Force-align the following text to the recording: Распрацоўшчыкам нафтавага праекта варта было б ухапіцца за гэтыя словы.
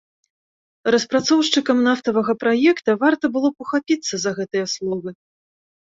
Распрацоўшчыкам 0.95 1.77
нафтавага 1.89 2.31
праекта 2.47 2.91
варта 3.07 3.25
было 3.39 3.47
б 3.55 3.67
ухапіцца 3.67 4.13
за 4.27 4.31
гэтыя 4.43 4.65
словы. 4.77 5.09